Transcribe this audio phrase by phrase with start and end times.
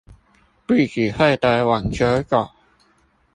[0.65, 2.49] 不只會得網球肘